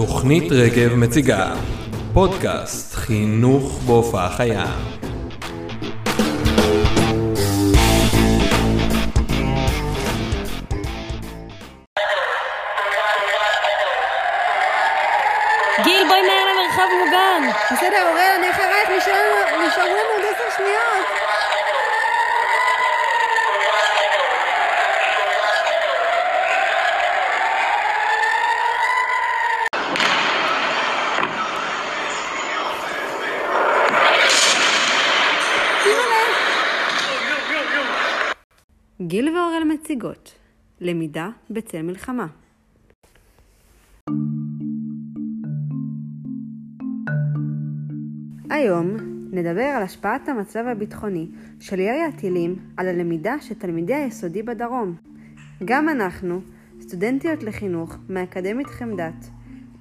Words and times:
תוכנית 0.00 0.52
רגב 0.52 0.94
מציגה 0.94 1.54
פודקאסט 2.12 2.94
חינוך 2.94 3.80
בהופעה 3.86 4.36
חיה. 4.36 4.66
גיל 39.10 39.28
ואוראל 39.36 39.64
מציגות 39.64 40.34
למידה 40.80 41.28
בצל 41.50 41.82
מלחמה. 41.82 42.26
היום 48.50 48.96
נדבר 49.32 49.62
על 49.62 49.82
השפעת 49.82 50.28
המצב 50.28 50.66
הביטחוני 50.66 51.26
של 51.60 51.80
ירי 51.80 52.02
הטילים 52.02 52.56
על 52.76 52.88
הלמידה 52.88 53.34
של 53.40 53.54
תלמידי 53.54 53.94
היסודי 53.94 54.42
בדרום. 54.42 54.94
גם 55.64 55.88
אנחנו, 55.88 56.40
סטודנטיות 56.80 57.42
לחינוך 57.42 57.96
מאקדמית 58.08 58.66
חמדת, 58.66 59.26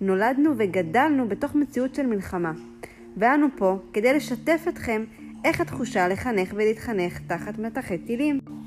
נולדנו 0.02 0.52
וגדלנו 0.58 1.28
בתוך 1.28 1.56
מציאות 1.56 1.96
של 1.96 2.06
מלחמה, 2.06 2.54
ואנו 3.18 3.48
פה 3.58 3.78
כדי 3.94 4.14
לשתף 4.14 4.66
אתכם 4.70 5.04
איך 5.46 5.62
התחושה 5.62 6.08
לחנך 6.08 6.54
ולהתחנך 6.56 7.20
תחת 7.28 7.60
מטחי 7.60 7.98
טילים. 7.98 8.59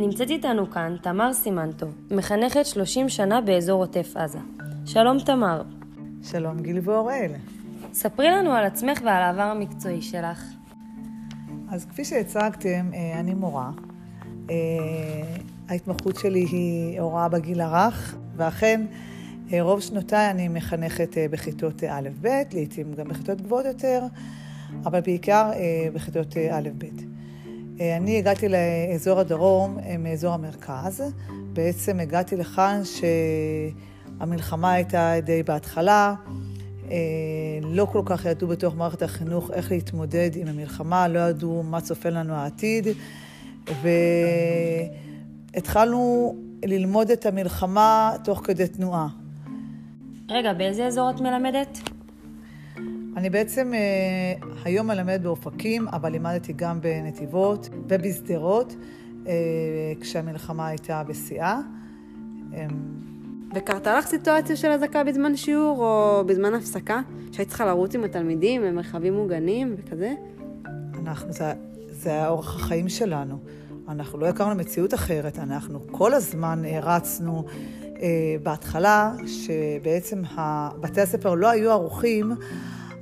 נמצאת 0.00 0.30
איתנו 0.30 0.70
כאן 0.70 0.96
תמר 1.02 1.32
סימנטו, 1.32 1.86
מחנכת 2.10 2.66
30 2.66 3.08
שנה 3.08 3.40
באזור 3.40 3.82
עוטף 3.82 4.16
עזה. 4.16 4.38
שלום 4.86 5.18
תמר. 5.18 5.62
שלום 6.22 6.60
גיל 6.60 6.78
ואוראל. 6.82 7.32
ספרי 7.92 8.30
לנו 8.30 8.52
על 8.52 8.64
עצמך 8.64 9.00
ועל 9.04 9.22
העבר 9.22 9.42
המקצועי 9.42 10.02
שלך. 10.02 10.44
אז 11.68 11.84
כפי 11.84 12.04
שהצגתם, 12.04 12.90
אה, 12.94 13.20
אני 13.20 13.34
מורה. 13.34 13.70
אה, 14.50 14.56
ההתמחות 15.68 16.16
שלי 16.16 16.40
היא 16.40 17.00
הוראה 17.00 17.28
בגיל 17.28 17.60
הרך, 17.60 18.16
ואכן 18.36 18.86
אה, 19.52 19.62
רוב 19.62 19.80
שנותיי 19.80 20.30
אני 20.30 20.48
מחנכת 20.48 21.16
בכיתות 21.30 21.84
א'-ב', 21.84 22.28
לעתים 22.52 22.94
גם 22.94 23.08
בכיתות 23.08 23.40
גבוהות 23.40 23.66
יותר, 23.66 24.02
אבל 24.84 25.00
בעיקר 25.00 25.50
בכיתות 25.94 26.36
א'-ב'. 26.36 27.09
אני 27.80 28.18
הגעתי 28.18 28.46
לאזור 28.48 29.20
הדרום 29.20 29.78
מאזור 29.98 30.34
המרכז. 30.34 31.02
בעצם 31.52 32.00
הגעתי 32.00 32.36
לכאן 32.36 32.80
שהמלחמה 34.18 34.72
הייתה 34.72 35.14
די 35.24 35.42
בהתחלה. 35.42 36.14
לא 37.62 37.84
כל 37.84 38.02
כך 38.04 38.24
ידעו 38.24 38.48
בתוך 38.48 38.76
מערכת 38.76 39.02
החינוך 39.02 39.50
איך 39.50 39.70
להתמודד 39.70 40.30
עם 40.34 40.48
המלחמה, 40.48 41.08
לא 41.08 41.18
ידעו 41.18 41.62
מה 41.62 41.80
צופן 41.80 42.14
לנו 42.14 42.34
העתיד, 42.34 42.86
והתחלנו 45.54 46.36
ללמוד 46.64 47.10
את 47.10 47.26
המלחמה 47.26 48.12
תוך 48.24 48.40
כדי 48.44 48.68
תנועה. 48.68 49.08
רגע, 50.28 50.52
באיזה 50.52 50.86
אזור 50.86 51.10
את 51.10 51.20
מלמדת? 51.20 51.80
אני 53.20 53.30
בעצם 53.30 53.72
אה, 53.74 54.48
היום 54.64 54.86
מלמדת 54.86 55.20
באופקים, 55.20 55.88
אבל 55.88 56.12
לימדתי 56.12 56.52
גם 56.52 56.80
בנתיבות 56.80 57.68
ובשדרות, 57.88 58.76
אה, 59.26 59.32
כשהמלחמה 60.00 60.66
הייתה 60.66 61.02
בשיאה. 61.08 61.60
וקרתה 63.54 63.98
לך 63.98 64.06
סיטואציה 64.06 64.56
של 64.56 64.70
אזעקה 64.70 65.04
בזמן 65.04 65.36
שיעור 65.36 65.84
או 65.84 66.24
בזמן 66.26 66.54
הפסקה? 66.54 67.00
שהיית 67.32 67.48
צריכה 67.48 67.66
לרוץ 67.66 67.94
עם 67.94 68.04
התלמידים 68.04 68.62
במרחבים 68.62 69.14
מוגנים 69.14 69.74
וכזה? 69.78 70.14
אנחנו, 71.02 71.32
זה, 71.32 71.52
זה 71.90 72.10
היה 72.10 72.28
אורח 72.28 72.56
החיים 72.56 72.88
שלנו. 72.88 73.38
אנחנו 73.88 74.18
לא 74.18 74.26
הכרנו 74.26 74.54
מציאות 74.54 74.94
אחרת, 74.94 75.38
אנחנו 75.38 75.80
כל 75.90 76.14
הזמן 76.14 76.62
רצנו. 76.82 77.44
אה, 78.02 78.36
בהתחלה, 78.42 79.12
שבעצם 79.26 80.22
בתי 80.80 81.00
הספר 81.00 81.34
לא 81.34 81.50
היו 81.50 81.70
ערוכים, 81.70 82.32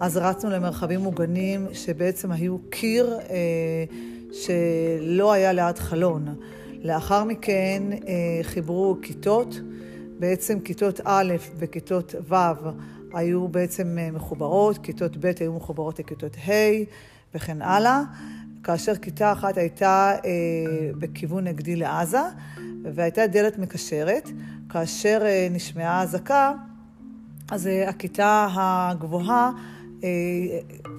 אז 0.01 0.17
רצנו 0.17 0.51
למרחבים 0.51 1.01
מוגנים 1.01 1.67
שבעצם 1.73 2.33
היו 2.33 2.59
קיר 2.71 3.19
אה, 3.31 3.85
שלא 4.33 5.33
היה 5.33 5.53
ליד 5.53 5.79
חלון. 5.79 6.35
לאחר 6.83 7.25
מכן 7.25 7.83
אה, 7.93 8.41
חיברו 8.43 8.97
כיתות, 9.03 9.61
בעצם 10.19 10.61
כיתות 10.61 11.01
א' 11.05 11.35
וכיתות 11.59 12.15
ו' 12.29 12.35
היו 13.15 13.49
בעצם 13.49 13.97
אה, 13.99 14.11
מחוברות, 14.11 14.79
כיתות 14.79 15.17
ב' 15.17 15.33
היו 15.41 15.53
מחוברות 15.53 15.99
לכיתות 15.99 16.37
ה' 16.49 16.51
וכן 17.35 17.63
הלאה, 17.63 18.03
כאשר 18.63 18.97
כיתה 18.97 19.33
אחת 19.33 19.57
הייתה 19.57 20.13
אה, 20.25 20.91
בכיוון 20.99 21.45
נגדי 21.45 21.77
לעזה, 21.77 22.23
והייתה 22.95 23.27
דלת 23.27 23.59
מקשרת. 23.59 24.31
כאשר 24.69 25.21
אה, 25.23 25.49
נשמעה 25.51 26.03
אזעקה, 26.03 26.53
אז 27.51 27.67
אה, 27.67 27.89
הכיתה 27.89 28.49
הגבוהה 28.53 29.51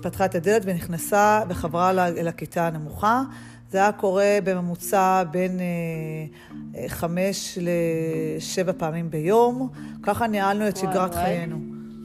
פתחה 0.01 0.25
את 0.25 0.35
הדלת 0.35 0.61
ונכנסה 0.65 1.43
וחברה 1.49 1.93
לכיתה 1.93 2.67
הנמוכה. 2.67 3.23
זה 3.71 3.77
היה 3.77 3.91
קורה 3.91 4.37
בממוצע 4.43 5.23
בין 5.31 5.59
אה, 5.59 6.89
חמש 6.89 7.57
לשבע 7.61 8.71
פעמים 8.77 9.09
ביום. 9.09 9.69
ככה 10.03 10.27
ניהלנו 10.27 10.67
את 10.67 10.77
שגרת 10.77 11.11
וואי. 11.11 11.23
חיינו. 11.23 11.57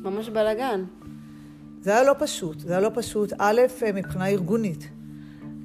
ממש 0.02 0.28
בלאגן. 0.28 0.84
זה 1.80 1.90
היה 1.90 2.02
לא 2.02 2.14
פשוט. 2.18 2.60
זה 2.60 2.72
היה 2.72 2.80
לא 2.80 2.90
פשוט, 2.94 3.32
א', 3.38 3.60
מבחינה 3.94 4.26
ארגונית. 4.26 4.88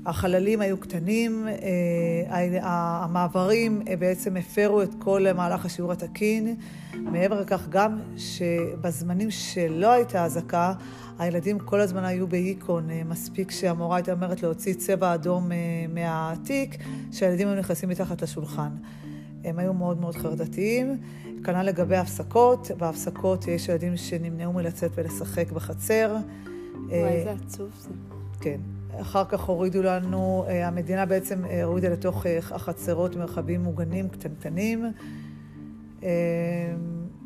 החללים 0.05 0.61
היו 0.61 0.77
קטנים, 0.77 1.47
המעברים 2.61 3.81
בעצם 3.99 4.37
הפרו 4.37 4.81
את 4.81 4.89
כל 4.99 5.25
מהלך 5.35 5.65
השיעור 5.65 5.91
התקין. 5.91 6.55
מעבר 6.93 7.41
לכך, 7.41 7.67
גם 7.69 7.99
שבזמנים 8.17 9.31
שלא 9.31 9.91
הייתה 9.91 10.25
אזעקה, 10.25 10.73
הילדים 11.19 11.59
כל 11.59 11.79
הזמן 11.79 12.03
היו 12.03 12.27
בהיקון, 12.27 12.89
מספיק 13.05 13.51
שהמורה 13.51 13.95
הייתה 13.95 14.11
אומרת 14.11 14.43
להוציא 14.43 14.73
צבע 14.73 15.13
אדום 15.13 15.51
מהתיק, 15.89 16.77
שהילדים 17.11 17.47
היו 17.47 17.59
נכנסים 17.59 17.89
מתחת 17.89 18.21
לשולחן. 18.21 18.69
הם 19.45 19.59
היו 19.59 19.73
מאוד 19.73 19.99
מאוד 19.99 20.15
חרדתיים. 20.15 20.97
כנ"ל 21.43 21.63
לגבי 21.63 21.97
הפסקות, 21.97 22.71
בהפסקות 22.77 23.47
יש 23.47 23.69
ילדים 23.69 23.97
שנמנעו 23.97 24.53
מלצאת 24.53 24.91
ולשחק 24.95 25.51
בחצר. 25.51 26.15
וואי, 26.87 27.03
איזה 27.03 27.31
עצוב 27.31 27.69
זה. 27.79 27.89
כן. 28.41 28.59
אחר 29.01 29.25
כך 29.25 29.43
הורידו 29.43 29.83
לנו, 29.83 30.45
המדינה 30.49 31.05
בעצם 31.05 31.43
הורידה 31.63 31.89
לתוך 31.89 32.25
החצרות 32.51 33.15
מרחבים 33.15 33.63
מוגנים 33.63 34.09
קטנטנים, 34.09 34.85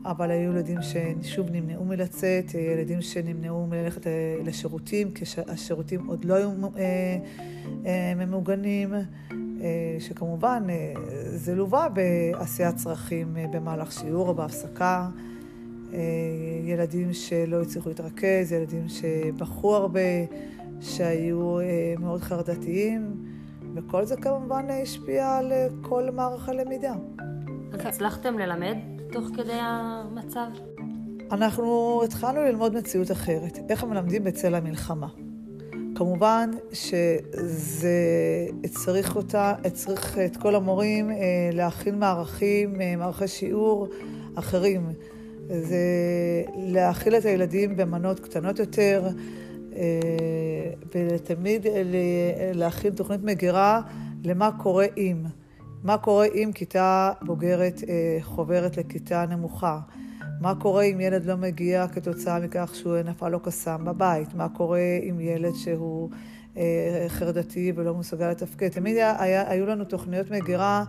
אבל 0.06 0.32
היו 0.32 0.52
ילדים 0.52 0.78
ששוב 0.82 1.48
נמנעו 1.52 1.86
מלצאת, 1.86 2.54
ילדים 2.54 3.02
שנמנעו 3.02 3.68
מללכת 3.68 4.08
לשירותים, 4.44 5.12
כשהשירותים 5.16 6.08
עוד 6.08 6.26
לא 6.26 6.34
היו 6.34 6.50
ממוגנים. 8.16 8.94
שכמובן 10.00 10.64
זה 11.26 11.56
לווה 11.56 11.88
בעשיית 11.90 12.76
צרכים 12.76 13.38
במהלך 13.54 13.92
שיעור 13.92 14.30
או 14.30 14.34
בהפסקה. 14.36 15.10
ילדים 16.64 17.14
שלא 17.14 17.62
הצליחו 17.62 17.90
להתרכז, 17.90 18.52
ילדים 18.52 18.90
שבכו 18.90 19.76
הרבה, 19.76 20.00
שהיו 20.84 21.58
מאוד 22.00 22.22
חרדתיים, 22.22 23.16
וכל 23.76 24.06
זה 24.06 24.16
כמובן 24.16 24.66
השפיע 24.84 25.36
על 25.36 25.52
כל 25.82 26.10
מערך 26.12 26.50
הלמידה. 26.50 26.94
אז 27.74 27.80
הצלחתם 27.86 28.40
ללמד 28.40 28.78
תוך 29.12 29.28
כדי 29.36 29.54
המצב? 29.54 30.48
אנחנו 31.32 32.02
התחלנו 32.04 32.42
ללמוד 32.42 32.76
מציאות 32.76 33.12
אחרת, 33.12 33.60
איך 33.70 33.84
מלמדים 33.84 34.24
בצל 34.24 34.56
המלחמה. 34.56 35.08
כמובן 35.96 36.52
שזה 36.74 37.98
צריך 38.70 39.16
אותה, 39.16 39.54
צריך 39.74 40.18
את 40.18 40.38
כל 40.38 40.56
המורים 40.56 41.12
אה, 41.12 41.16
להכין 41.54 42.00
מערכים, 42.00 42.82
אה, 42.82 42.96
מערכי 42.96 43.28
שיעור 43.28 43.88
אחרים. 44.36 44.90
זה 45.48 45.78
להאכיל 46.56 47.16
את 47.16 47.26
הילדים 47.26 47.78
במנות 47.78 48.20
קטנות 48.20 48.60
יותר, 48.60 49.08
אה, 49.76 50.74
ותמיד 50.96 51.68
להכין 52.54 52.94
תוכנית 52.94 53.24
מגירה 53.24 53.82
למה 54.24 54.50
קורה 54.52 54.86
אם. 54.98 55.24
מה 55.84 55.98
קורה 55.98 56.26
אם 56.26 56.52
כיתה 56.56 57.12
בוגרת 57.22 57.82
חוברת 58.22 58.78
לכיתה 58.78 59.26
נמוכה. 59.30 59.80
מה 60.42 60.56
קורה 60.56 60.84
אם 60.84 61.00
ילד 61.00 61.26
לא 61.26 61.36
מגיע 61.36 61.88
כתוצאה 61.88 62.40
מכך 62.40 62.72
שהוא 62.74 62.98
נפל 62.98 63.30
לו 63.30 63.40
קסאם 63.40 63.86
בבית? 63.86 64.34
מה 64.34 64.50
קורה 64.50 64.80
עם 65.02 65.20
ילד 65.20 65.54
שהוא 65.56 66.10
אה, 66.58 67.06
חרדתי 67.08 67.72
ולא 67.76 67.94
מסוגל 67.94 68.32
לתפקד? 68.32 68.68
תמיד 68.68 68.98
היה, 68.98 69.50
היו 69.50 69.66
לנו 69.66 69.86
תוכניות 69.86 70.32
מגירה 70.32 70.84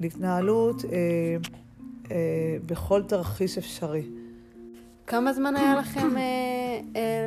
להתנהלות 0.00 0.84
אה, 0.84 0.90
אה, 2.10 2.56
בכל 2.66 3.02
תרחיש 3.02 3.58
אפשרי. 3.58 4.02
כמה 5.06 5.32
זמן 5.32 5.56
היה 5.56 5.74
לכם 5.76 6.16
אה, 6.16 6.22
אה, 6.96 7.26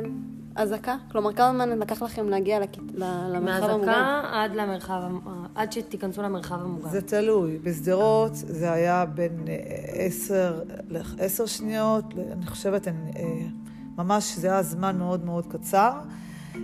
אזעקה? 0.62 0.96
כלומר, 1.12 1.32
כמה 1.32 1.52
זמן 1.52 1.78
לקח 1.78 2.02
לכם 2.02 2.28
להגיע 2.28 2.60
לכ... 2.60 2.68
למרחב 2.94 3.64
המוגן? 3.70 3.86
מהאזעקה 3.86 4.28
עד 4.32 4.54
למרחב, 4.54 5.00
המ- 5.04 5.20
עד 5.54 5.72
שתיכנסו 5.72 6.22
למרחב 6.22 6.60
המוגן. 6.60 6.88
זה 6.90 7.02
תלוי. 7.02 7.58
בשדרות 7.62 8.30
זה 8.34 8.72
היה 8.72 9.04
בין 9.06 9.44
אה, 9.48 9.54
עשר 9.92 10.62
לעשר 10.88 11.46
שניות, 11.46 12.04
אני 12.32 12.46
חושבת, 12.46 12.88
אני, 12.88 13.10
אה, 13.16 13.46
ממש 13.98 14.36
זה 14.36 14.46
היה 14.50 14.62
זמן 14.62 14.98
מאוד 14.98 15.24
מאוד 15.24 15.46
קצר. 15.46 15.92
אה, 16.56 16.60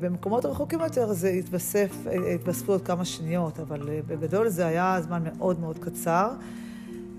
במקומות 0.00 0.44
רחוקים 0.44 0.80
יותר 0.80 1.12
זה 1.12 1.28
התווסף, 1.28 2.06
אה, 2.06 2.34
התווספו 2.34 2.72
עוד 2.72 2.82
כמה 2.82 3.04
שניות, 3.04 3.60
אבל 3.60 3.88
אה, 3.88 4.00
בגדול 4.06 4.48
זה 4.48 4.66
היה 4.66 4.98
זמן 5.02 5.22
מאוד 5.24 5.60
מאוד 5.60 5.78
קצר. 5.78 6.30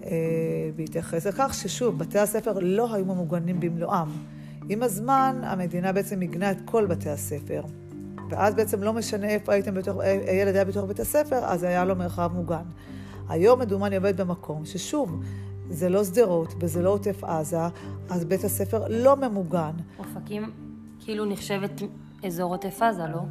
אה, 0.04 0.10
בהתייחס 0.76 1.28
לכך 1.28 1.54
ששוב, 1.54 1.98
בתי 2.00 2.20
הספר 2.20 2.60
לא 2.62 2.94
היו 2.94 3.06
ממוגנים 3.06 3.60
במלואם. 3.60 4.08
עם 4.74 4.84
הזמן 4.84 5.42
המדינה 5.44 5.92
בעצם 5.92 6.20
מיגנה 6.20 6.52
את 6.52 6.58
כל 6.66 6.86
בתי 6.86 7.10
הספר. 7.10 7.62
ואז 8.30 8.56
בעצם 8.56 8.84
לא 8.84 8.94
משנה 8.94 9.28
איפה 9.28 9.54
הייתם 9.54 9.74
בתוך, 9.74 10.00
הילד 10.28 10.56
היה 10.56 10.66
בתוך 10.66 10.86
בית 10.86 11.00
הספר, 11.00 11.36
אז 11.46 11.64
היה 11.64 11.86
לו 11.86 11.96
מרחב 11.96 12.32
מוגן. 12.34 12.64
היום 13.30 13.60
מדומני 13.60 13.96
עובד 13.96 14.22
במקום 14.22 14.66
ששוב, 14.66 15.24
זה 15.70 15.90
לא 15.90 16.04
שדרות 16.04 16.54
וזה 16.60 16.82
לא 16.82 16.90
עוטף 16.90 17.24
עזה, 17.24 17.58
אז 18.10 18.26
בית 18.26 18.44
הספר 18.44 18.88
לא 18.90 19.16
ממוגן. 19.16 19.72
אופקים 20.00 20.52
כאילו 21.00 21.26
נחשבת 21.26 21.82
אזור 22.26 22.52
עוטף 22.54 22.82
עזה, 22.82 23.04
לא? 23.08 23.22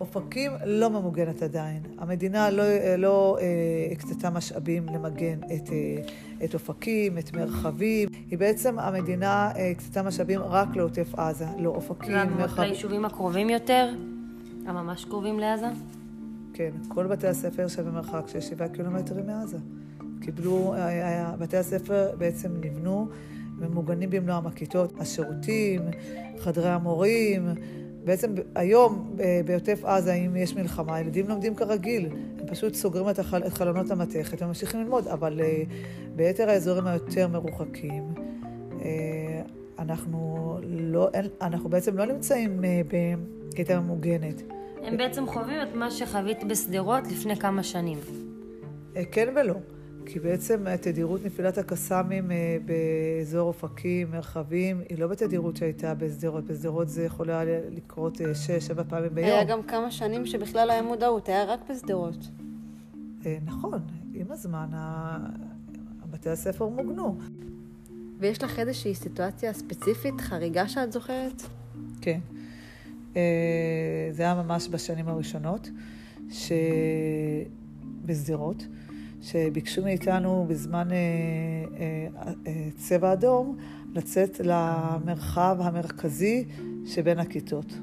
אופקים 0.00 0.52
לא 0.66 0.90
ממוגנת 0.90 1.42
עדיין. 1.42 1.82
המדינה 1.98 2.50
לא, 2.50 2.62
לא 2.98 3.38
אה, 3.40 3.46
הקצתה 3.92 4.30
משאבים 4.30 4.86
למגן 4.86 5.38
את, 5.38 5.70
אה, 5.72 6.02
את 6.44 6.54
אופקים, 6.54 7.18
את 7.18 7.32
מרחבים. 7.36 8.08
היא 8.30 8.38
בעצם, 8.38 8.78
המדינה 8.78 9.50
אה, 9.56 9.70
הקצתה 9.70 10.02
משאבים 10.02 10.40
רק 10.40 10.76
לעוטף 10.76 11.14
עזה, 11.14 11.46
לא 11.58 11.70
אופקים, 11.70 12.14
רק 12.14 12.28
מרחבים. 12.28 12.64
ליישובים 12.68 13.04
הקרובים 13.04 13.50
יותר? 13.50 13.88
הממש 14.66 15.04
קרובים 15.04 15.38
לעזה? 15.38 15.66
כן, 16.54 16.70
כל 16.88 17.06
בתי 17.06 17.26
הספר 17.26 17.68
שבמרחק 17.68 18.28
של 18.28 18.40
שבעה 18.40 18.68
קילומטרים 18.68 19.26
מעזה. 19.26 19.58
קיבלו, 20.20 20.74
היה- 20.74 21.08
היה- 21.08 21.34
בתי 21.38 21.56
הספר 21.56 22.08
בעצם 22.18 22.50
נבנו 22.60 23.08
ממוגנים 23.58 24.10
במלואם 24.10 24.46
הכיתות, 24.46 24.92
השירותים, 25.00 25.82
חדרי 26.38 26.68
המורים. 26.70 27.48
בעצם 28.06 28.34
היום 28.54 29.16
בעוטף 29.44 29.84
עזה, 29.84 30.12
אם 30.12 30.36
יש 30.36 30.56
מלחמה, 30.56 30.96
הילדים 30.96 31.28
לומדים 31.28 31.54
כרגיל. 31.54 32.08
הם 32.38 32.46
פשוט 32.46 32.74
סוגרים 32.74 33.10
את, 33.10 33.18
החל, 33.18 33.42
את 33.46 33.52
חלונות 33.52 33.90
המתכת 33.90 34.42
וממשיכים 34.42 34.80
ללמוד, 34.80 35.08
אבל 35.08 35.40
אה, 35.40 35.62
ביתר 36.16 36.50
האזורים 36.50 36.86
היותר 36.86 37.28
מרוחקים, 37.28 38.14
אה, 38.82 39.42
אנחנו, 39.78 40.58
לא, 40.62 41.08
אין, 41.14 41.24
אנחנו 41.42 41.68
בעצם 41.68 41.96
לא 41.96 42.04
נמצאים 42.04 42.64
אה, 42.64 42.80
בכיתה 43.52 43.80
ממוגנת. 43.80 44.42
הם 44.82 44.96
בעצם 44.96 45.26
חווים 45.26 45.62
את 45.62 45.74
מה 45.74 45.90
שחווית 45.90 46.44
בשדרות 46.44 47.04
לפני 47.10 47.36
כמה 47.36 47.62
שנים. 47.62 47.98
כן 49.12 49.28
ולא, 49.36 49.54
כי 50.06 50.20
בעצם 50.20 50.76
תדירות 50.80 51.24
נפילת 51.24 51.58
הקסאמים 51.58 52.30
אה, 52.30 52.56
באזור 52.64 53.48
אופקים, 53.48 54.10
מרחבים, 54.10 54.80
היא 54.88 54.98
לא 54.98 55.06
בתדירות 55.06 55.56
שהייתה 55.56 55.94
בשדרות. 55.94 56.44
בשדרות 56.44 56.88
זה 56.88 57.04
יכול 57.04 57.30
היה 57.30 57.60
לקרות 57.70 58.20
אה, 58.20 58.34
שש, 58.34 58.66
שבע 58.66 58.82
פעמים 58.88 59.14
ביום. 59.14 59.28
היה 59.28 59.44
גם 59.44 59.62
כמה 59.62 59.90
שנים 59.90 60.26
שבכלל 60.26 60.70
היה 60.70 60.82
מודעות, 60.82 61.28
היה 61.28 61.44
רק 61.44 61.60
בשדרות. 61.70 62.28
אה, 63.26 63.38
נכון, 63.44 63.80
עם 64.14 64.30
הזמן 64.30 64.66
בתי 66.10 66.30
הספר 66.30 66.68
מוגנו. 66.68 67.18
ויש 68.18 68.42
לך 68.42 68.58
איזושהי 68.58 68.94
סיטואציה 68.94 69.52
ספציפית, 69.52 70.20
חריגה 70.20 70.68
שאת 70.68 70.92
זוכרת? 70.92 71.42
כן. 72.00 72.20
זה 74.10 74.22
היה 74.22 74.34
ממש 74.34 74.68
בשנים 74.68 75.08
הראשונות, 75.08 75.70
שבשדרות, 78.06 78.66
שביקשו 79.22 79.82
מאיתנו 79.82 80.46
בזמן 80.48 80.88
אה, 80.92 80.96
אה, 81.78 82.32
אה, 82.46 82.68
צבע 82.76 83.12
אדום 83.12 83.56
לצאת 83.94 84.40
למרחב 84.44 85.56
המרכזי 85.60 86.44
שבין 86.84 87.18
הכיתות. 87.18 87.74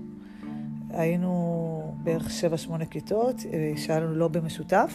היינו 0.89 1.95
בערך 2.03 2.31
7-8 2.69 2.85
כיתות, 2.85 3.35
אה, 3.53 3.73
שהיה 3.77 3.99
לנו 3.99 4.15
לובי 4.15 4.39
משותף. 4.39 4.93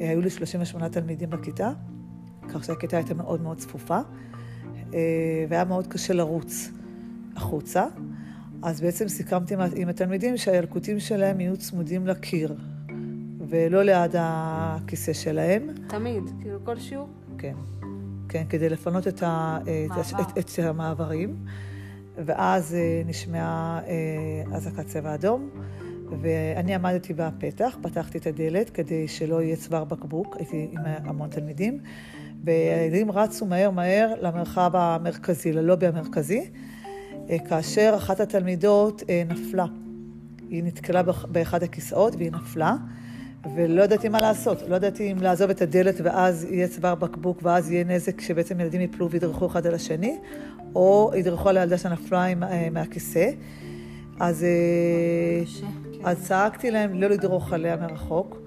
אה, 0.00 0.10
היו 0.10 0.20
לי 0.20 0.30
38 0.30 0.88
תלמידים 0.88 1.30
בכיתה, 1.30 1.72
כך 2.48 2.64
שהכיתה 2.64 2.96
הייתה 2.96 3.14
מאוד 3.14 3.42
מאוד 3.42 3.56
צפופה, 3.56 3.98
אה, 4.94 5.44
והיה 5.48 5.64
מאוד 5.64 5.86
קשה 5.86 6.14
לרוץ 6.14 6.70
החוצה. 7.36 7.86
אז 8.62 8.80
בעצם 8.80 9.08
סיכמתי 9.08 9.54
עם 9.76 9.88
התלמידים 9.88 10.36
שהילקוטים 10.36 11.00
שלהם 11.00 11.40
יהיו 11.40 11.56
צמודים 11.56 12.06
לקיר, 12.06 12.56
ולא 13.52 13.82
ליד 13.82 14.10
הכיסא 14.18 15.12
שלהם. 15.12 15.68
תמיד, 15.88 16.22
כאילו 16.40 16.58
כל 16.64 16.78
שיעור. 16.78 17.08
כן, 17.38 17.54
כן, 18.28 18.44
כדי 18.48 18.68
לפנות 18.68 19.08
את, 19.08 19.22
ה, 19.22 19.58
את. 19.62 20.20
את, 20.20 20.38
את 20.38 20.64
המעברים. 20.64 21.36
ואז 22.24 22.74
אה, 22.74 23.02
נשמעה 23.06 23.80
אה, 23.86 24.56
אזעקת 24.56 24.86
צבע 24.86 25.14
אדום, 25.14 25.50
ואני 26.20 26.74
עמדתי 26.74 27.12
בפתח, 27.14 27.76
פתחתי 27.82 28.18
את 28.18 28.26
הדלת 28.26 28.70
כדי 28.70 29.08
שלא 29.08 29.42
יהיה 29.42 29.56
צוואר 29.56 29.84
בקבוק, 29.84 30.36
הייתי 30.38 30.68
עם 30.72 30.80
המון 30.86 31.28
תלמידים, 31.30 31.78
והילדים 32.44 33.10
רצו 33.10 33.46
מהר 33.46 33.70
מהר 33.70 34.14
למרחב 34.20 34.70
המרכזי, 34.74 35.52
ללובי 35.52 35.86
המרכזי, 35.86 36.50
אה, 37.30 37.36
כאשר 37.48 37.92
אחת 37.96 38.20
התלמידות 38.20 39.02
נפלה. 39.28 39.66
היא 40.50 40.64
נתקלה 40.64 41.02
באח- 41.02 41.26
באחד 41.26 41.62
הכיסאות 41.62 42.14
והיא 42.16 42.32
נפלה, 42.32 42.76
ולא 43.56 43.82
ידעתי 43.82 44.08
מה 44.08 44.20
לעשות. 44.20 44.58
לא 44.68 44.76
ידעתי 44.76 45.12
אם 45.12 45.18
לעזוב 45.22 45.50
את 45.50 45.62
הדלת 45.62 45.94
ואז 46.02 46.46
יהיה 46.50 46.68
צוואר 46.68 46.94
בקבוק 46.94 47.38
ואז 47.42 47.70
יהיה 47.70 47.84
נזק 47.84 48.20
שבעצם 48.20 48.60
ילדים 48.60 48.80
יפלו 48.80 49.10
וידרכו 49.10 49.46
אחד 49.46 49.66
על 49.66 49.74
השני, 49.74 50.18
או 50.74 51.12
ידרכו 51.16 51.48
על 51.48 51.56
הילדה 51.56 51.78
שנפלה 51.78 52.26
אה, 52.26 52.68
מהכיסא. 52.70 53.30
אז, 54.20 54.44
אה. 54.44 56.10
אז 56.10 56.26
צעקתי 56.26 56.70
להם 56.70 56.94
לא 56.94 57.08
לדרוך 57.08 57.52
עליה 57.52 57.76
מרחוק, 57.76 58.38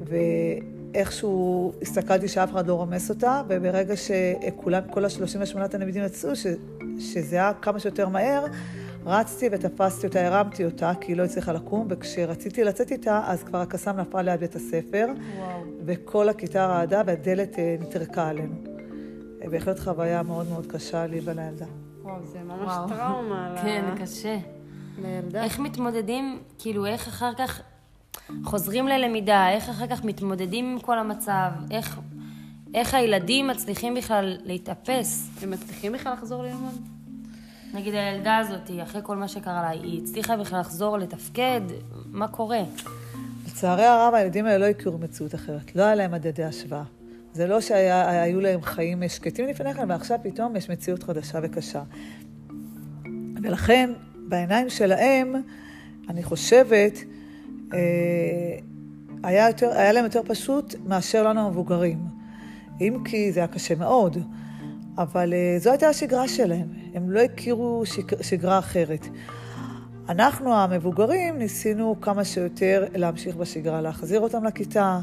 ואיכשהו 0.00 1.72
הסתכלתי 1.82 2.28
שאף 2.28 2.52
אחד 2.52 2.66
לא 2.66 2.74
רומס 2.74 3.10
אותה, 3.10 3.42
וברגע 3.48 3.94
שכולם, 3.96 4.82
כל 4.90 5.04
ה-38 5.04 5.68
תלמידים 5.68 6.04
יצאו, 6.04 6.36
ש, 6.36 6.46
שזה 6.98 7.36
היה 7.36 7.52
כמה 7.62 7.80
שיותר 7.80 8.08
מהר, 8.08 8.44
רצתי 9.06 9.48
ותפסתי 9.52 10.06
אותה, 10.06 10.26
הרמתי 10.26 10.64
אותה, 10.64 10.92
כי 11.00 11.12
היא 11.12 11.16
לא 11.16 11.22
הצליחה 11.24 11.52
לקום, 11.52 11.86
וכשרציתי 11.90 12.64
לצאת 12.64 12.90
איתה, 12.92 13.20
אז 13.26 13.42
כבר 13.42 13.58
הקסאם 13.60 13.96
נפל 13.96 14.22
ליד 14.22 14.40
בית 14.40 14.56
הספר, 14.56 15.06
וואו. 15.38 15.60
וכל 15.84 16.28
הכיתה 16.28 16.66
רעדה 16.66 17.02
והדלת 17.06 17.58
אה, 17.58 17.76
נטרקה 17.80 18.28
עלינו. 18.28 18.54
אה, 19.44 19.48
בהחלט 19.50 19.78
חוויה 19.78 20.22
מאוד 20.22 20.48
מאוד 20.48 20.66
קשה 20.66 21.06
לי 21.06 21.20
ולילדה. 21.24 21.66
וואו, 22.02 22.26
זה 22.26 22.38
ממש 22.44 22.60
וואו. 22.66 22.88
טראומה 22.88 23.54
ל- 23.54 23.62
כן, 23.62 23.84
קשה. 24.02 24.38
לילדה. 25.02 25.44
איך 25.44 25.58
מתמודדים, 25.58 26.38
כאילו, 26.58 26.86
איך 26.86 27.08
אחר 27.08 27.32
כך 27.38 27.60
חוזרים 28.44 28.88
ללמידה, 28.88 29.50
איך 29.50 29.68
אחר 29.68 29.86
כך 29.86 30.04
מתמודדים 30.04 30.64
עם 30.72 30.78
כל 30.78 30.98
המצב, 30.98 31.50
איך, 31.70 32.00
איך 32.74 32.94
הילדים 32.94 33.48
מצליחים 33.48 33.94
בכלל 33.94 34.36
להתאפס. 34.44 35.28
הם 35.42 35.50
מצליחים 35.50 35.92
בכלל 35.92 36.12
לחזור 36.12 36.42
ללמוד? 36.42 36.74
נגיד 37.74 37.94
הילדה 37.94 38.38
הזאת, 38.38 38.70
אחרי 38.82 39.00
כל 39.04 39.16
מה 39.16 39.28
שקרה 39.28 39.62
לה, 39.62 39.68
היא 39.68 40.02
הצליחה 40.02 40.36
בכלל 40.36 40.60
לחזור 40.60 40.98
לתפקד? 40.98 41.60
מה 42.06 42.28
קורה? 42.28 42.62
לצערי 43.46 43.84
הרב, 43.84 44.14
הילדים 44.14 44.46
האלה 44.46 44.58
לא 44.58 44.64
הכירו 44.64 44.98
מציאות 44.98 45.34
אחרת. 45.34 45.76
לא 45.76 45.82
היה 45.82 45.94
להם 45.94 46.10
מדדי 46.10 46.44
השוואה. 46.44 46.82
זה 47.32 47.46
לא 47.46 47.60
שהיו 47.60 48.40
להם 48.40 48.62
חיים 48.62 49.08
שקטים 49.08 49.48
לפני 49.48 49.74
כן, 49.74 49.90
ועכשיו 49.90 50.18
פתאום 50.22 50.56
יש 50.56 50.70
מציאות 50.70 51.02
חדשה 51.02 51.38
וקשה. 51.42 51.82
ולכן, 53.42 53.90
בעיניים 54.28 54.70
שלהם, 54.70 55.34
אני 56.08 56.22
חושבת, 56.22 56.98
אה, 57.72 57.78
היה, 59.22 59.46
יותר, 59.46 59.70
היה 59.70 59.92
להם 59.92 60.04
יותר 60.04 60.20
פשוט 60.26 60.74
מאשר 60.86 61.28
לנו 61.28 61.46
המבוגרים. 61.46 61.98
אם 62.80 62.96
כי 63.04 63.32
זה 63.32 63.40
היה 63.40 63.46
קשה 63.46 63.74
מאוד, 63.74 64.18
אבל 64.98 65.32
אה, 65.32 65.58
זו 65.58 65.70
הייתה 65.70 65.88
השגרה 65.88 66.28
שלהם. 66.28 66.79
הם 66.94 67.10
לא 67.10 67.20
הכירו 67.20 67.82
שג, 67.86 68.22
שגרה 68.22 68.58
אחרת. 68.58 69.06
אנחנו 70.08 70.54
המבוגרים 70.54 71.38
ניסינו 71.38 71.96
כמה 72.00 72.24
שיותר 72.24 72.84
להמשיך 72.94 73.36
בשגרה, 73.36 73.80
להחזיר 73.80 74.20
אותם 74.20 74.44
לכיתה, 74.44 75.00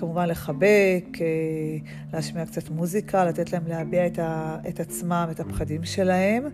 כמובן 0.00 0.28
לחבק, 0.28 1.04
אה, 1.20 1.26
להשמיע 2.12 2.46
קצת 2.46 2.70
מוזיקה, 2.70 3.24
לתת 3.24 3.52
להם 3.52 3.62
להביע 3.66 4.06
את, 4.06 4.18
ה, 4.18 4.56
את 4.68 4.80
עצמם, 4.80 5.28
את 5.30 5.40
הפחדים 5.40 5.84
שלהם, 5.84 6.44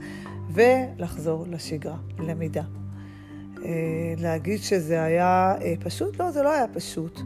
ולחזור 0.53 1.45
לשגרה, 1.51 1.97
למידה. 2.19 2.63
אה, 3.65 4.15
להגיד 4.19 4.59
שזה 4.63 5.03
היה 5.03 5.55
אה, 5.63 5.75
פשוט? 5.81 6.21
לא, 6.21 6.31
זה 6.31 6.43
לא 6.43 6.53
היה 6.53 6.67
פשוט. 6.73 7.21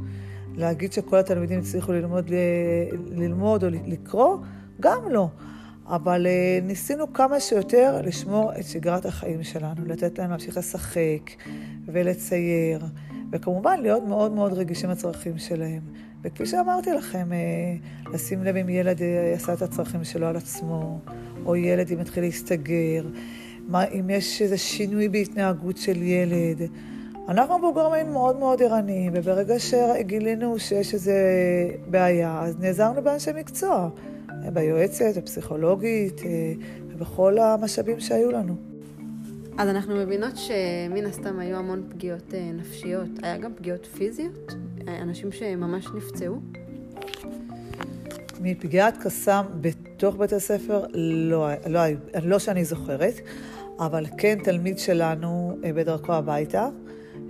להגיד 0.55 0.93
שכל 0.93 1.17
התלמידים 1.19 1.59
הצליחו 1.59 1.93
ללמוד, 1.93 2.31
ללמוד 3.07 3.65
או 3.65 3.69
לקרוא? 3.71 4.37
גם 4.81 5.03
לא. 5.11 5.29
אבל 5.93 6.27
ניסינו 6.63 7.13
כמה 7.13 7.41
שיותר 7.41 8.01
לשמור 8.05 8.53
את 8.59 8.65
שגרת 8.65 9.07
החיים 9.07 9.43
שלנו, 9.43 9.85
לתת 9.87 10.19
להם 10.19 10.31
להמשיך 10.31 10.57
לשחק 10.57 11.31
ולצייר, 11.87 12.81
וכמובן 13.33 13.81
להיות 13.81 14.03
מאוד 14.03 14.33
מאוד 14.33 14.53
רגישים 14.53 14.91
לצרכים 14.91 15.39
שלהם. 15.39 15.81
וכפי 16.23 16.47
שאמרתי 16.47 16.93
לכם, 16.93 17.33
אה, 17.33 17.39
לשים 18.13 18.45
לב 18.45 18.57
אם 18.57 18.69
ילד 18.69 19.03
אה, 19.03 19.33
עשה 19.37 19.53
את 19.53 19.63
הצרכים 19.63 20.05
שלו 20.05 20.27
על 20.27 20.37
עצמו, 20.37 20.99
או 21.47 21.57
ילד 21.57 21.93
אם 21.93 22.01
יתחיל 22.01 22.25
להסתגר, 22.25 23.05
מה, 23.69 23.85
אם 23.85 24.11
יש 24.11 24.43
איזה 24.43 24.59
שינוי 24.59 25.09
בהתנהגות 25.09 25.77
של 25.77 26.03
ילד. 26.03 26.71
אנחנו 27.29 27.59
מבוגרים 27.59 28.13
מאוד 28.13 28.39
מאוד 28.39 28.63
ערניים, 28.63 29.13
וברגע 29.17 29.55
שגילינו 29.59 30.59
שיש 30.59 30.95
איזו 30.95 31.13
בעיה, 31.91 32.41
אז 32.43 32.61
נעזרנו 32.61 33.03
באנשי 33.03 33.31
מקצוע, 33.37 33.89
ביועצת, 34.53 35.17
הפסיכולוגית, 35.17 36.21
אה, 36.25 36.53
ובכל 36.89 37.39
המשאבים 37.39 38.01
שהיו 38.01 38.31
לנו. 38.33 38.57
אז 39.59 39.69
אנחנו 39.69 39.97
מבינות 39.97 40.37
שמן 40.37 41.07
הסתם 41.07 41.39
היו 41.39 41.57
המון 41.57 41.83
פגיעות 41.91 42.35
נפשיות. 42.55 43.09
היה 43.23 43.37
גם 43.37 43.55
פגיעות 43.55 43.87
פיזיות? 43.87 44.55
אנשים 44.89 45.33
שממש 45.33 45.87
נפצעו? 45.95 46.41
מפגיעת 48.43 48.97
קסאם 49.03 49.45
בתוך 49.61 50.17
בית 50.17 50.33
הספר 50.33 50.85
לא, 50.95 51.49
לא, 51.67 51.81
לא 52.23 52.39
שאני 52.39 52.65
זוכרת, 52.65 53.15
אבל 53.79 54.07
כן 54.19 54.39
תלמיד 54.45 54.79
שלנו 54.79 55.57
אה, 55.65 55.73
בדרכו 55.73 56.13
הביתה, 56.13 56.69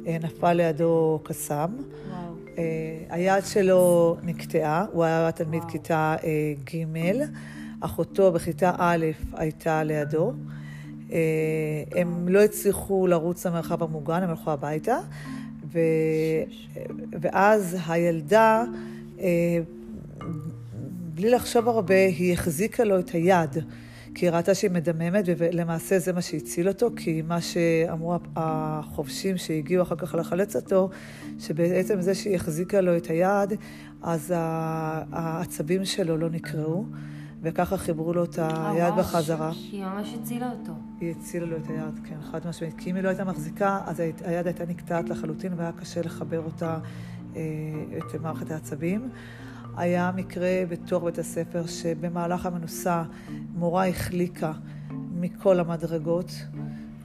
אה, 0.07 0.17
נפל 0.23 0.53
לידו 0.53 1.21
קסאם. 1.23 1.71
אה, 2.13 2.22
היד 3.09 3.45
שלו 3.45 4.17
נקטעה, 4.23 4.85
הוא 4.93 5.05
היה 5.05 5.33
תלמיד. 5.33 5.63
כיתה 5.69 6.17
ג', 6.75 6.85
אחותו 7.81 8.33
בכיתה 8.33 8.73
א' 8.79 9.07
הייתה 9.33 9.85
לידו. 9.85 10.33
הם 11.97 12.29
לא 12.29 12.41
הצליחו 12.41 13.07
לרוץ 13.07 13.47
למרחב 13.47 13.83
המוגן, 13.83 14.23
הם 14.23 14.31
הלכו 14.31 14.51
הביתה. 14.51 14.99
ו... 15.73 15.79
ואז 17.21 17.77
הילדה, 17.89 18.65
אה, 19.21 19.59
בלי 21.15 21.31
לחשוב 21.31 21.69
הרבה, 21.69 21.95
היא 21.95 22.33
החזיקה 22.33 22.85
לו 22.85 22.99
את 22.99 23.11
היד, 23.11 23.65
כי 24.15 24.27
היא 24.27 24.33
ראתה 24.33 24.55
שהיא 24.55 24.71
מדממת, 24.71 25.25
ולמעשה 25.39 25.99
זה 25.99 26.13
מה 26.13 26.23
שהציל 26.23 26.69
אותו, 26.69 26.89
כי 26.97 27.23
מה 27.23 27.41
שאמרו 27.41 28.15
החובשים 28.37 29.37
שהגיעו 29.37 29.83
אחר 29.83 29.97
כך 29.97 30.15
לחלץ 30.15 30.57
אותו, 30.57 30.91
שבעצם 31.39 32.01
זה 32.01 32.15
שהיא 32.15 32.37
החזיקה 32.37 32.81
לו 32.81 32.97
את 32.97 33.07
היד, 33.07 33.53
אז 34.03 34.35
העצבים 35.13 35.85
שלו 35.85 36.17
לא 36.17 36.31
נקרעו. 36.31 36.87
וככה 37.43 37.77
חיברו 37.77 38.13
לו 38.13 38.25
את 38.25 38.39
היד 38.39 38.95
בחזרה. 38.99 39.51
היא 39.73 39.85
ממש 39.85 40.15
הצילה 40.21 40.51
אותו. 40.51 40.73
היא 41.01 41.11
הצילה 41.11 41.47
לו 41.47 41.57
את 41.57 41.69
היד, 41.69 42.01
כן, 42.05 42.17
חד 42.31 42.47
משמעית. 42.49 42.75
כי 42.79 42.91
אם 42.91 42.97
היא 42.97 43.05
לא 43.05 43.09
הייתה 43.09 43.25
מחזיקה, 43.25 43.81
אז 43.87 44.01
היד 44.01 44.47
הייתה 44.47 44.65
נקטעת 44.67 45.09
לחלוטין 45.09 45.53
והיה 45.57 45.73
קשה 45.73 46.01
לחבר 46.03 46.43
אותה, 46.45 46.79
אה, 47.37 47.43
את 47.99 48.21
מערכת 48.21 48.51
העצבים. 48.51 49.09
היה 49.77 50.11
מקרה 50.17 50.63
בתוך 50.69 51.05
בית 51.05 51.19
הספר 51.19 51.67
שבמהלך 51.67 52.47
המנוסה 52.47 53.03
מורה 53.55 53.89
החליקה 53.89 54.53
מכל 55.15 55.61
המדרגות 55.61 56.31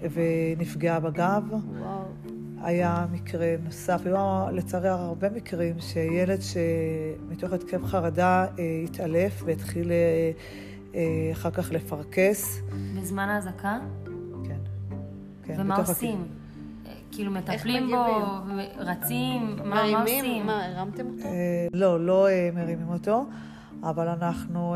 ונפגעה 0.02 1.00
בגב. 1.00 1.44
וואו. 1.52 2.04
היה 2.64 3.06
מקרה 3.12 3.56
נוסף, 3.64 4.02
היו 4.06 4.16
לצערי 4.52 4.90
הרבה 4.90 5.30
מקרים 5.30 5.80
שילד 5.80 6.40
שמתוך 6.42 7.54
התקף 7.54 7.84
חרדה 7.86 8.46
אה, 8.60 8.82
התעלף 8.84 9.44
והתחיל 9.46 9.92
אה, 9.92 10.32
אה, 10.96 11.30
אחר 11.32 11.52
כך 11.52 11.72
לפרכס. 11.72 12.62
בזמן 13.02 13.30
האזעקה? 13.30 13.78
כן. 14.44 14.60
כן 15.44 15.56
ומה 15.62 15.78
עושים? 15.78 16.26
כאילו 17.12 17.32
מטפלים 17.32 17.92
בו, 17.92 18.06
רצים, 18.78 19.56
מה, 19.66 20.02
עושים? 20.02 20.46
מה, 20.46 20.66
הרמתם 20.66 21.06
אותו? 21.08 21.28
לא, 21.74 22.06
לא 22.06 22.28
מרימים 22.54 22.90
אותו, 22.90 23.26
אבל 23.84 24.08
אנחנו 24.08 24.76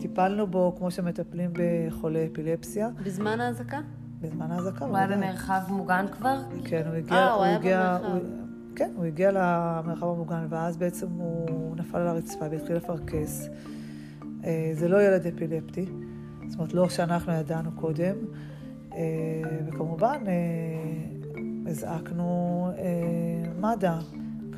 טיפלנו 0.00 0.46
בו 0.46 0.74
כמו 0.78 0.90
שמטפלים 0.90 1.50
בחולי 1.52 2.28
אפילפסיה. 2.32 2.88
בזמן 3.02 3.40
האזעקה? 3.40 3.80
בזמן 4.20 4.50
האזעקה. 4.50 4.84
הוא 4.84 4.96
היה 4.96 5.06
במרחב 5.06 5.60
מוגן 5.68 6.06
כבר? 6.12 6.36
כן, 6.64 6.82
הוא 6.86 6.94
הגיע... 6.94 7.16
אה, 7.16 7.32
הוא 7.32 7.44
היה 7.44 7.58
במרחב. 7.58 8.18
כן, 8.76 8.90
הוא 8.96 9.04
הגיע 9.04 9.30
למרחב 9.30 10.06
המוגן, 10.06 10.46
ואז 10.48 10.76
בעצם 10.76 11.06
הוא 11.10 11.76
נפל 11.76 11.98
על 11.98 12.06
הרצפה 12.08 12.44
והתחיל 12.50 12.76
לפרכס. 12.76 13.48
אה, 14.44 14.70
זה 14.72 14.88
לא 14.88 15.02
ילד 15.02 15.26
אפילפטי, 15.26 15.86
זאת 16.46 16.58
אומרת, 16.58 16.74
לא 16.74 16.88
שאנחנו 16.88 17.32
ידענו 17.32 17.70
קודם. 17.72 18.14
אה, 18.96 19.02
וכמובן, 19.66 20.24
הזעקנו 21.66 22.68
מד"א, 23.60 23.98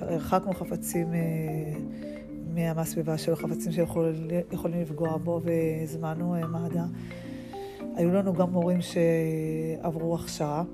הרחקנו 0.01 0.53
חפצים 0.53 1.09
מהסביבה 2.55 3.19
שלו, 3.19 3.37
חפצים 3.37 3.73
שיכולים 3.73 4.81
לפגוע 4.81 5.17
בו, 5.17 5.41
והזמנו 5.45 6.35
מד"א. 6.49 6.85
היו 7.99 8.15
לנו 8.15 8.35
גם 8.35 8.51
מורים 8.51 8.79
שעברו 8.81 10.15
הכשרה 10.15 10.65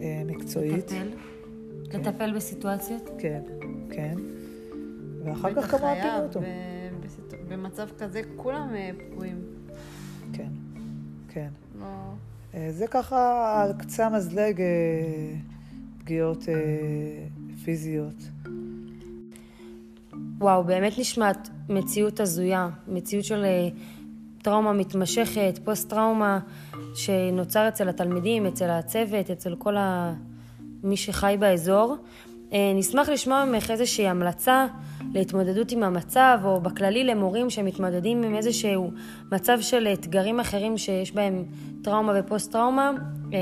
אה, 0.00 0.22
מקצועית. 0.26 0.74
לטפל? 0.92 1.10
כן. 1.90 2.00
לטפל 2.00 2.32
בסיטואציות? 2.36 3.10
כן, 3.18 3.42
כן. 3.90 4.14
ואחר 5.24 5.54
כך 5.54 5.70
כמה 5.70 5.94
פינו 6.02 6.24
אותו. 6.24 6.40
במצב 7.48 7.88
כזה 7.98 8.20
כולם 8.36 8.68
אה, 8.74 8.90
פגועים. 9.10 9.42
כן, 10.32 10.48
כן. 11.28 11.48
אה, 12.54 12.66
זה 12.70 12.86
ככה 12.86 13.52
על 13.62 13.72
קצה 13.72 14.06
המזלג 14.06 14.62
פגיעות 15.98 16.44
פיזיות. 17.64 18.14
וואו, 20.38 20.64
באמת 20.64 20.98
נשמעת 20.98 21.48
מציאות 21.68 22.20
הזויה, 22.20 22.68
מציאות 22.88 23.24
של 23.24 23.44
טראומה 24.42 24.72
מתמשכת, 24.72 25.58
פוסט-טראומה 25.64 26.38
שנוצר 26.94 27.68
אצל 27.68 27.88
התלמידים, 27.88 28.46
אצל 28.46 28.70
הצוות, 28.70 29.30
אצל 29.30 29.54
כל 29.58 29.76
ה... 29.76 30.14
מי 30.82 30.96
שחי 30.96 31.36
באזור. 31.40 31.96
אה, 32.54 32.72
נשמח 32.74 33.08
לשמוע 33.08 33.44
ממך 33.44 33.70
איזושהי 33.70 34.08
המלצה 34.08 34.66
להתמודדות 35.14 35.72
עם 35.72 35.82
המצב, 35.82 36.38
או 36.44 36.60
בכללי 36.60 37.04
למורים 37.04 37.50
שמתמודדים 37.50 38.22
עם 38.22 38.34
איזשהו 38.34 38.90
מצב 39.32 39.60
של 39.60 39.88
אתגרים 39.92 40.40
אחרים 40.40 40.78
שיש 40.78 41.12
בהם 41.12 41.44
טראומה 41.82 42.12
ופוסט-טראומה, 42.20 42.90
אה, 43.32 43.38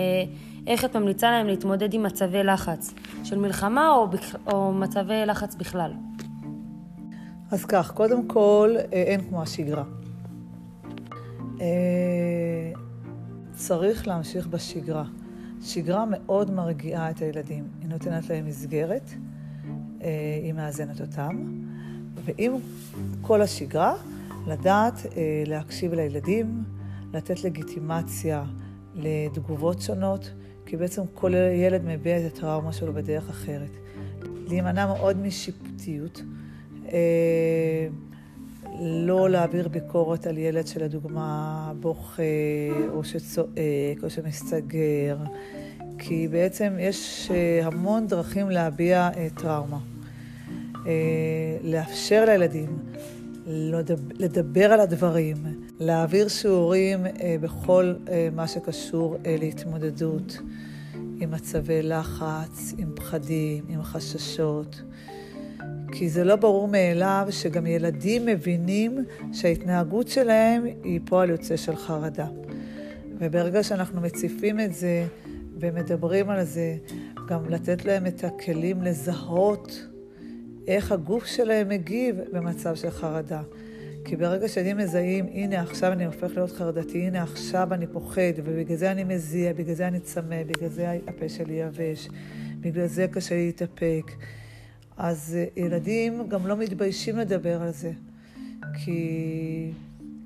איך 0.66 0.85
את 0.85 0.97
ממליצה 0.97 1.31
להם 1.31 1.47
להתמודד 1.47 1.95
עם 1.95 2.02
מצבי 2.02 2.45
לחץ 2.45 2.95
של 3.25 3.38
מלחמה 3.38 3.90
או, 3.90 4.09
או 4.52 4.73
מצבי 4.73 5.26
לחץ 5.26 5.54
בכלל? 5.54 5.92
אז 7.50 7.64
כך, 7.64 7.90
קודם 7.90 8.28
כל, 8.28 8.75
אה, 8.78 9.02
אין 9.02 9.21
כמו 9.21 9.42
השגרה. 9.42 9.85
צריך 13.52 14.09
להמשיך 14.09 14.47
בשגרה. 14.47 15.04
שגרה 15.62 16.04
מאוד 16.11 16.50
מרגיעה 16.50 17.11
את 17.11 17.23
הילדים. 17.23 17.64
היא 17.81 17.88
נותנת 17.88 18.31
להם 18.31 18.47
מסגרת, 18.47 19.11
אה, 20.02 20.40
היא 20.42 20.52
מאזנת 20.52 21.00
אותם, 21.00 21.62
ועם 22.25 22.52
כל 23.21 23.42
השגרה, 23.42 23.95
לדעת 24.47 25.07
אה, 25.07 25.42
להקשיב 25.47 25.95
לילדים, 25.95 26.64
לתת 27.12 27.45
לגיטימציה 27.45 28.45
לתגובות 28.95 29.81
שונות, 29.81 30.31
כי 30.66 30.76
בעצם 30.76 31.02
כל 31.14 31.35
ילד 31.35 31.83
מביע 31.85 32.26
את 32.26 32.33
הטראומה 32.33 32.73
שלו 32.73 32.92
בדרך 32.92 33.31
אחרת. 33.31 33.71
להימנע 34.49 34.87
מאוד 34.87 35.16
משיפוטיות. 35.16 36.23
לא 38.84 39.30
להעביר 39.30 39.68
ביקורת 39.68 40.26
על 40.26 40.38
ילד 40.38 40.66
שלדוגמה 40.66 41.72
בוכה, 41.80 42.22
או 42.88 43.04
שצועק, 43.04 44.02
או 44.02 44.10
שמסתגר, 44.10 45.16
כי 45.98 46.28
בעצם 46.28 46.76
יש 46.80 47.30
אה, 47.30 47.66
המון 47.66 48.06
דרכים 48.06 48.50
להביע 48.50 49.10
אה, 49.16 49.28
טראומה. 49.34 49.78
אה, 50.86 50.92
לאפשר 51.62 52.24
לילדים 52.24 52.78
לדבר 54.18 54.72
על 54.72 54.80
הדברים, 54.80 55.36
להעביר 55.80 56.28
שיעורים 56.28 57.00
בכל 57.40 57.94
מה 58.32 58.48
שקשור 58.48 59.16
להתמודדות 59.24 60.38
עם 61.20 61.30
מצבי 61.30 61.82
לחץ, 61.82 62.74
עם 62.78 62.92
פחדים, 62.94 63.64
עם 63.68 63.82
חששות. 63.82 64.82
כי 65.92 66.08
זה 66.08 66.25
לא 66.25 66.37
ברור 66.37 66.68
מאליו 66.68 67.26
שגם 67.30 67.66
ילדים 67.66 68.26
מבינים 68.26 69.04
שההתנהגות 69.32 70.08
שלהם 70.08 70.64
היא 70.84 71.00
פועל 71.04 71.30
יוצא 71.30 71.56
של 71.56 71.76
חרדה. 71.76 72.26
וברגע 73.18 73.62
שאנחנו 73.62 74.00
מציפים 74.00 74.61
את 74.61 74.75
זה 74.75 75.06
ומדברים 75.61 76.30
על 76.30 76.44
זה, 76.44 76.76
גם 77.28 77.49
לתת 77.49 77.84
להם 77.84 78.06
את 78.06 78.25
הכלים 78.25 78.82
לזהות 78.82 79.87
איך 80.66 80.92
הגוף 80.92 81.26
שלהם 81.26 81.68
מגיב 81.68 82.16
במצב 82.32 82.75
של 82.75 82.90
חרדה. 82.90 83.42
כי 84.04 84.16
ברגע 84.16 84.49
שאני 84.49 84.72
מזהים, 84.72 85.26
הנה 85.32 85.61
עכשיו 85.61 85.92
אני 85.92 86.04
הופך 86.04 86.30
להיות 86.37 86.52
חרדתי, 86.52 86.99
הנה 86.99 87.22
עכשיו 87.22 87.75
אני 87.75 87.87
פוחד, 87.87 88.32
ובגלל 88.44 88.76
זה 88.76 88.90
אני 88.90 89.04
מזיע, 89.04 89.52
בגלל 89.52 89.75
זה 89.75 89.88
אני 89.88 90.00
צמא, 90.00 90.42
בגלל 90.46 90.68
זה 90.68 90.99
הפה 91.06 91.28
שלי 91.28 91.54
יבש, 91.54 92.08
בגלל 92.61 92.87
זה 92.87 93.06
קשה 93.12 93.34
להתאפק. 93.34 94.12
אז 95.02 95.37
אה, 95.38 95.64
ילדים 95.64 96.28
גם 96.28 96.47
לא 96.47 96.56
מתביישים 96.56 97.16
לדבר 97.16 97.62
על 97.62 97.71
זה, 97.71 97.92
כי 98.85 99.71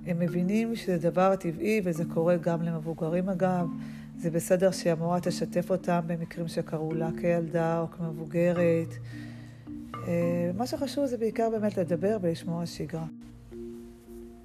הם 0.07 0.19
מבינים 0.19 0.77
שזה 0.77 0.99
דבר 0.99 1.37
טבעי 1.37 1.81
וזה 1.85 2.05
קורה 2.15 2.37
גם 2.37 2.63
למבוגרים 2.63 3.29
אגב. 3.29 3.67
זה 4.19 4.31
בסדר 4.31 4.71
שהמורה 4.71 5.21
תשתף 5.21 5.71
אותם 5.71 6.01
במקרים 6.07 6.49
שקרו 6.49 6.95
לה 6.95 7.09
כילדה 7.21 7.81
או 7.81 7.91
כמבוגרת. 7.91 8.89
אה, 9.95 10.51
מה 10.57 10.67
שחשוב 10.67 11.07
זה 11.07 11.17
בעיקר 11.17 11.51
באמת 11.51 11.79
לדבר 11.79 12.17
ולשמור 12.23 12.61
על 12.61 12.67
שגרה. 12.67 13.07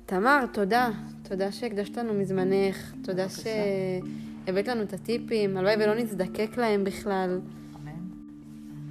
תמר, 0.06 0.46
תודה. 0.54 0.90
תודה 1.24 1.52
שהקדשת 1.52 1.98
לנו 1.98 2.14
מזמנך. 2.14 2.94
תודה 3.04 3.26
שהבאת 3.30 4.68
לנו 4.68 4.82
את 4.82 4.94
הטיפים. 4.94 5.58
הלוואי 5.58 5.76
ולא 5.76 5.96
נזדקק 5.96 6.58
להם 6.58 6.84
בכלל. 6.84 7.40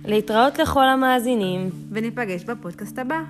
להתראות 0.05 0.59
לכל 0.59 0.85
המאזינים. 0.89 1.71
וניפגש 1.93 2.45
בפודקאסט 2.45 2.99
הבא. 2.99 3.21